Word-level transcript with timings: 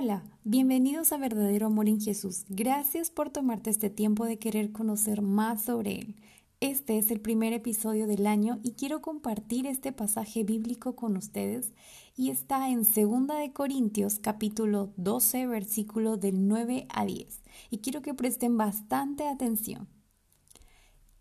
Hola, 0.00 0.22
bienvenidos 0.44 1.10
a 1.10 1.16
Verdadero 1.16 1.66
Amor 1.66 1.88
en 1.88 2.00
Jesús. 2.00 2.44
Gracias 2.48 3.10
por 3.10 3.30
tomarte 3.30 3.68
este 3.70 3.90
tiempo 3.90 4.26
de 4.26 4.38
querer 4.38 4.70
conocer 4.70 5.22
más 5.22 5.62
sobre 5.62 5.98
Él. 5.98 6.14
Este 6.60 6.98
es 6.98 7.10
el 7.10 7.20
primer 7.20 7.52
episodio 7.52 8.06
del 8.06 8.28
año 8.28 8.60
y 8.62 8.74
quiero 8.74 9.02
compartir 9.02 9.66
este 9.66 9.90
pasaje 9.90 10.44
bíblico 10.44 10.94
con 10.94 11.16
ustedes 11.16 11.72
y 12.16 12.30
está 12.30 12.68
en 12.68 12.84
2 12.84 12.94
de 13.26 13.52
Corintios 13.52 14.20
capítulo 14.20 14.92
12 14.98 15.48
versículo 15.48 16.16
del 16.16 16.46
9 16.46 16.86
a 16.90 17.04
10 17.04 17.42
y 17.70 17.78
quiero 17.78 18.00
que 18.00 18.14
presten 18.14 18.56
bastante 18.56 19.26
atención. 19.26 19.88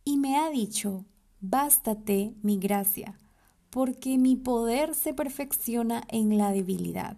Y 0.05 0.17
me 0.17 0.37
ha 0.37 0.51
dicho, 0.51 1.03
bástate 1.41 2.35
mi 2.43 2.59
gracia, 2.59 3.17
porque 3.71 4.19
mi 4.19 4.35
poder 4.35 4.93
se 4.93 5.15
perfecciona 5.15 6.03
en 6.09 6.37
la 6.37 6.51
debilidad. 6.51 7.17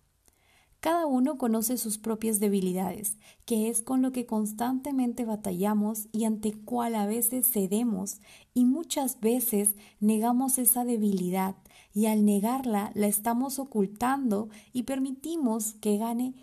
Cada 0.81 1.05
uno 1.05 1.37
conoce 1.37 1.77
sus 1.77 1.99
propias 1.99 2.39
debilidades, 2.39 3.17
que 3.45 3.69
es 3.69 3.83
con 3.83 4.01
lo 4.01 4.11
que 4.11 4.25
constantemente 4.25 5.25
batallamos 5.25 6.07
y 6.11 6.25
ante 6.25 6.53
cual 6.53 6.95
a 6.95 7.05
veces 7.05 7.47
cedemos 7.47 8.19
y 8.55 8.65
muchas 8.65 9.19
veces 9.19 9.75
negamos 9.99 10.57
esa 10.57 10.83
debilidad 10.83 11.55
y 11.93 12.07
al 12.07 12.25
negarla 12.25 12.91
la 12.95 13.05
estamos 13.05 13.59
ocultando 13.59 14.49
y 14.73 14.83
permitimos 14.83 15.75
que 15.75 15.97
gane 15.97 16.33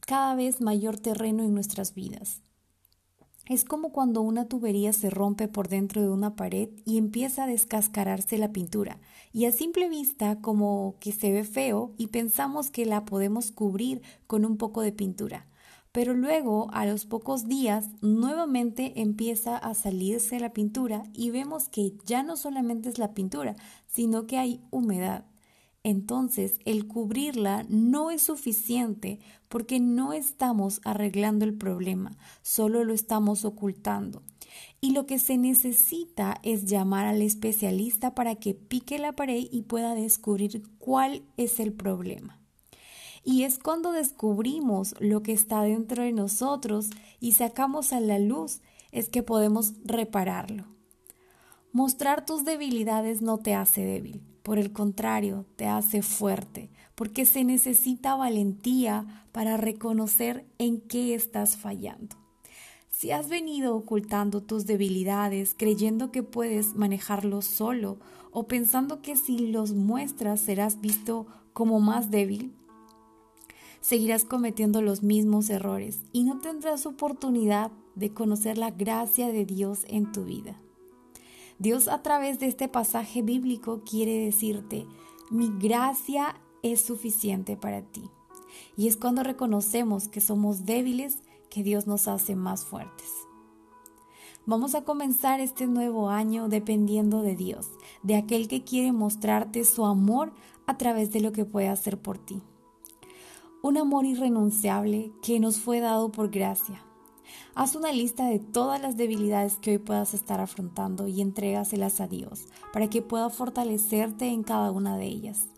cada 0.00 0.34
vez 0.34 0.62
mayor 0.62 0.98
terreno 0.98 1.42
en 1.44 1.52
nuestras 1.52 1.94
vidas. 1.94 2.40
Es 3.50 3.64
como 3.64 3.90
cuando 3.90 4.22
una 4.22 4.44
tubería 4.44 4.92
se 4.92 5.10
rompe 5.10 5.48
por 5.48 5.66
dentro 5.66 6.00
de 6.00 6.08
una 6.08 6.36
pared 6.36 6.68
y 6.84 6.98
empieza 6.98 7.42
a 7.42 7.46
descascararse 7.48 8.38
la 8.38 8.52
pintura, 8.52 9.00
y 9.32 9.46
a 9.46 9.50
simple 9.50 9.88
vista 9.88 10.40
como 10.40 10.94
que 11.00 11.10
se 11.10 11.32
ve 11.32 11.42
feo 11.42 11.92
y 11.96 12.06
pensamos 12.06 12.70
que 12.70 12.86
la 12.86 13.04
podemos 13.04 13.50
cubrir 13.50 14.02
con 14.28 14.44
un 14.44 14.56
poco 14.56 14.82
de 14.82 14.92
pintura. 14.92 15.48
Pero 15.90 16.14
luego, 16.14 16.68
a 16.72 16.86
los 16.86 17.06
pocos 17.06 17.48
días, 17.48 17.88
nuevamente 18.02 18.92
empieza 19.00 19.56
a 19.56 19.74
salirse 19.74 20.38
la 20.38 20.52
pintura 20.52 21.02
y 21.12 21.30
vemos 21.30 21.68
que 21.68 21.94
ya 22.06 22.22
no 22.22 22.36
solamente 22.36 22.88
es 22.88 22.98
la 22.98 23.14
pintura, 23.14 23.56
sino 23.88 24.28
que 24.28 24.38
hay 24.38 24.60
humedad 24.70 25.24
entonces 25.82 26.58
el 26.66 26.86
cubrirla 26.86 27.64
no 27.68 28.10
es 28.10 28.22
suficiente 28.22 29.18
porque 29.48 29.80
no 29.80 30.12
estamos 30.12 30.80
arreglando 30.84 31.44
el 31.44 31.54
problema, 31.54 32.16
solo 32.42 32.84
lo 32.84 32.92
estamos 32.92 33.44
ocultando. 33.44 34.22
Y 34.80 34.92
lo 34.92 35.06
que 35.06 35.18
se 35.18 35.38
necesita 35.38 36.38
es 36.42 36.66
llamar 36.66 37.06
al 37.06 37.22
especialista 37.22 38.14
para 38.14 38.34
que 38.34 38.54
pique 38.54 38.98
la 38.98 39.12
pared 39.12 39.46
y 39.50 39.62
pueda 39.62 39.94
descubrir 39.94 40.62
cuál 40.78 41.22
es 41.36 41.60
el 41.60 41.72
problema. 41.72 42.38
Y 43.22 43.44
es 43.44 43.58
cuando 43.58 43.92
descubrimos 43.92 44.94
lo 44.98 45.22
que 45.22 45.32
está 45.32 45.62
dentro 45.62 46.02
de 46.02 46.12
nosotros 46.12 46.90
y 47.20 47.32
sacamos 47.32 47.92
a 47.92 48.00
la 48.00 48.18
luz, 48.18 48.60
es 48.92 49.08
que 49.08 49.22
podemos 49.22 49.74
repararlo. 49.84 50.66
Mostrar 51.72 52.26
tus 52.26 52.44
debilidades 52.44 53.22
no 53.22 53.38
te 53.38 53.54
hace 53.54 53.84
débil 53.84 54.29
por 54.42 54.58
el 54.58 54.72
contrario, 54.72 55.46
te 55.56 55.66
hace 55.66 56.02
fuerte, 56.02 56.70
porque 56.94 57.26
se 57.26 57.44
necesita 57.44 58.16
valentía 58.16 59.26
para 59.32 59.56
reconocer 59.56 60.46
en 60.58 60.80
qué 60.80 61.14
estás 61.14 61.56
fallando. 61.56 62.16
Si 62.90 63.12
has 63.12 63.28
venido 63.28 63.76
ocultando 63.76 64.42
tus 64.42 64.66
debilidades, 64.66 65.54
creyendo 65.56 66.10
que 66.10 66.22
puedes 66.22 66.74
manejarlos 66.74 67.46
solo 67.46 67.98
o 68.30 68.46
pensando 68.46 69.00
que 69.00 69.16
si 69.16 69.38
los 69.38 69.72
muestras 69.72 70.40
serás 70.40 70.80
visto 70.80 71.26
como 71.52 71.80
más 71.80 72.10
débil, 72.10 72.54
seguirás 73.80 74.24
cometiendo 74.24 74.82
los 74.82 75.02
mismos 75.02 75.48
errores 75.50 76.00
y 76.12 76.24
no 76.24 76.40
tendrás 76.40 76.84
oportunidad 76.86 77.70
de 77.94 78.12
conocer 78.12 78.58
la 78.58 78.70
gracia 78.70 79.28
de 79.28 79.44
Dios 79.44 79.84
en 79.88 80.12
tu 80.12 80.24
vida. 80.24 80.60
Dios 81.60 81.88
a 81.88 82.02
través 82.02 82.40
de 82.40 82.46
este 82.46 82.68
pasaje 82.68 83.20
bíblico 83.20 83.82
quiere 83.84 84.16
decirte, 84.18 84.86
mi 85.30 85.52
gracia 85.58 86.34
es 86.62 86.80
suficiente 86.80 87.54
para 87.54 87.82
ti. 87.82 88.08
Y 88.78 88.88
es 88.88 88.96
cuando 88.96 89.22
reconocemos 89.22 90.08
que 90.08 90.22
somos 90.22 90.64
débiles 90.64 91.18
que 91.50 91.62
Dios 91.62 91.86
nos 91.86 92.08
hace 92.08 92.34
más 92.34 92.64
fuertes. 92.64 93.10
Vamos 94.46 94.74
a 94.74 94.84
comenzar 94.84 95.40
este 95.40 95.66
nuevo 95.66 96.08
año 96.08 96.48
dependiendo 96.48 97.20
de 97.20 97.36
Dios, 97.36 97.68
de 98.02 98.16
aquel 98.16 98.48
que 98.48 98.64
quiere 98.64 98.92
mostrarte 98.92 99.62
su 99.64 99.84
amor 99.84 100.32
a 100.66 100.78
través 100.78 101.12
de 101.12 101.20
lo 101.20 101.32
que 101.32 101.44
puede 101.44 101.68
hacer 101.68 102.00
por 102.00 102.16
ti. 102.16 102.40
Un 103.62 103.76
amor 103.76 104.06
irrenunciable 104.06 105.12
que 105.22 105.38
nos 105.40 105.60
fue 105.60 105.80
dado 105.80 106.10
por 106.10 106.30
gracia, 106.30 106.82
Haz 107.54 107.74
una 107.74 107.92
lista 107.92 108.26
de 108.26 108.38
todas 108.38 108.80
las 108.80 108.96
debilidades 108.96 109.56
que 109.56 109.72
hoy 109.72 109.78
puedas 109.78 110.14
estar 110.14 110.40
afrontando 110.40 111.08
y 111.08 111.20
entrégaselas 111.20 112.00
a 112.00 112.08
Dios 112.08 112.46
para 112.72 112.88
que 112.88 113.02
pueda 113.02 113.30
fortalecerte 113.30 114.26
en 114.28 114.42
cada 114.42 114.70
una 114.70 114.96
de 114.96 115.06
ellas. 115.06 115.48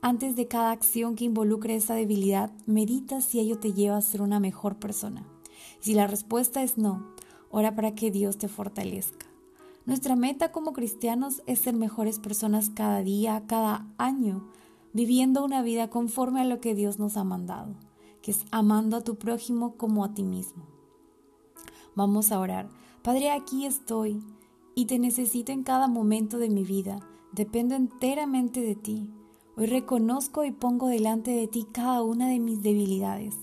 Antes 0.00 0.36
de 0.36 0.48
cada 0.48 0.70
acción 0.70 1.16
que 1.16 1.24
involucre 1.24 1.76
esa 1.76 1.94
debilidad, 1.94 2.50
medita 2.66 3.20
si 3.20 3.40
ello 3.40 3.58
te 3.58 3.72
lleva 3.72 3.96
a 3.96 4.02
ser 4.02 4.20
una 4.20 4.38
mejor 4.40 4.76
persona. 4.76 5.26
Si 5.80 5.94
la 5.94 6.06
respuesta 6.06 6.62
es 6.62 6.76
no, 6.76 7.14
ora 7.50 7.74
para 7.74 7.94
que 7.94 8.10
Dios 8.10 8.36
te 8.36 8.48
fortalezca. 8.48 9.26
Nuestra 9.86 10.16
meta 10.16 10.50
como 10.50 10.72
cristianos 10.72 11.42
es 11.46 11.58
ser 11.58 11.74
mejores 11.74 12.18
personas 12.18 12.70
cada 12.70 13.02
día, 13.02 13.44
cada 13.46 13.86
año, 13.98 14.48
viviendo 14.92 15.44
una 15.44 15.62
vida 15.62 15.88
conforme 15.88 16.40
a 16.40 16.44
lo 16.44 16.60
que 16.60 16.74
Dios 16.74 16.98
nos 16.98 17.16
ha 17.16 17.24
mandado, 17.24 17.74
que 18.22 18.30
es 18.30 18.44
amando 18.50 18.96
a 18.96 19.04
tu 19.04 19.16
prójimo 19.16 19.76
como 19.76 20.04
a 20.04 20.14
ti 20.14 20.22
mismo. 20.22 20.73
Vamos 21.96 22.32
a 22.32 22.40
orar. 22.40 22.68
Padre, 23.02 23.30
aquí 23.30 23.66
estoy 23.66 24.20
y 24.74 24.86
te 24.86 24.98
necesito 24.98 25.52
en 25.52 25.62
cada 25.62 25.86
momento 25.86 26.38
de 26.38 26.50
mi 26.50 26.64
vida. 26.64 26.98
Dependo 27.32 27.74
enteramente 27.74 28.60
de 28.60 28.74
ti. 28.74 29.08
Hoy 29.56 29.66
reconozco 29.66 30.44
y 30.44 30.50
pongo 30.50 30.88
delante 30.88 31.30
de 31.30 31.46
ti 31.46 31.66
cada 31.70 32.02
una 32.02 32.28
de 32.28 32.40
mis 32.40 32.62
debilidades. 32.62 33.36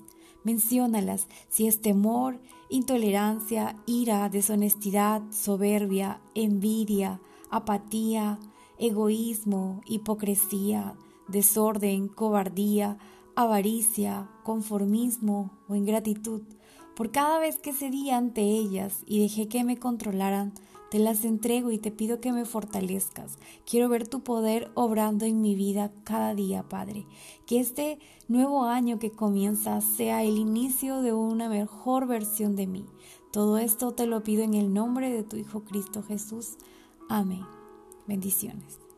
Menciónalas 0.43 1.27
si 1.47 1.67
es 1.67 1.81
temor, 1.81 2.41
intolerancia, 2.69 3.77
ira, 3.85 4.27
deshonestidad, 4.27 5.21
soberbia, 5.29 6.19
envidia, 6.35 7.21
apatía, 7.49 8.39
egoísmo, 8.77 9.81
hipocresía, 9.85 10.95
desorden, 11.27 12.09
cobardía, 12.09 12.97
avaricia, 13.35 14.29
conformismo 14.43 15.51
o 15.69 15.75
ingratitud. 15.75 16.41
Por 16.95 17.11
cada 17.11 17.39
vez 17.39 17.57
que 17.57 17.73
cedí 17.73 18.09
ante 18.09 18.41
ellas 18.41 19.03
y 19.05 19.21
dejé 19.21 19.47
que 19.47 19.63
me 19.63 19.77
controlaran, 19.77 20.53
te 20.91 20.99
las 20.99 21.23
entrego 21.23 21.71
y 21.71 21.77
te 21.77 21.89
pido 21.89 22.19
que 22.19 22.33
me 22.33 22.43
fortalezcas. 22.43 23.37
Quiero 23.65 23.87
ver 23.87 24.09
tu 24.09 24.23
poder 24.23 24.71
obrando 24.73 25.23
en 25.23 25.41
mi 25.41 25.55
vida 25.55 25.93
cada 26.03 26.35
día, 26.35 26.63
Padre. 26.63 27.05
Que 27.45 27.61
este 27.61 27.97
nuevo 28.27 28.65
año 28.65 28.99
que 28.99 29.09
comienza 29.09 29.79
sea 29.79 30.21
el 30.23 30.37
inicio 30.37 31.01
de 31.01 31.13
una 31.13 31.47
mejor 31.47 32.07
versión 32.07 32.57
de 32.57 32.67
mí. 32.67 32.85
Todo 33.31 33.57
esto 33.57 33.93
te 33.93 34.05
lo 34.05 34.21
pido 34.21 34.43
en 34.43 34.53
el 34.53 34.73
nombre 34.73 35.09
de 35.09 35.23
tu 35.23 35.37
Hijo 35.37 35.63
Cristo 35.63 36.03
Jesús. 36.03 36.57
Amén. 37.07 37.45
Bendiciones. 38.05 38.90